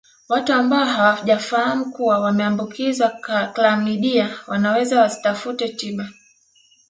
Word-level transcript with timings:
Watu 0.29 0.53
ambao 0.53 0.85
hawajafahamu 0.85 1.91
kuwa 1.91 2.19
wameambukizwa 2.19 3.09
klamidia 3.53 4.29
wanaweza 4.47 5.01
wasitafute 5.01 5.69
tiba 5.69 6.07